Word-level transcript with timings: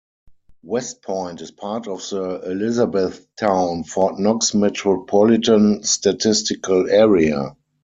West 0.63 1.03
Point 1.03 1.41
is 1.41 1.51
part 1.51 1.87
of 1.87 1.99
the 2.09 2.41
Elizabethtown-Fort 2.49 4.17
Knox 4.17 4.55
Metropolitan 4.55 5.83
Statistical 5.83 6.89
Area. 6.89 7.55